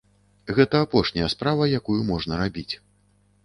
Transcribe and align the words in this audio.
Гэта 0.59 0.79
апошняя 0.85 1.29
справа, 1.35 1.69
якую 1.83 2.01
можна 2.11 2.43
рабіць. 2.43 2.69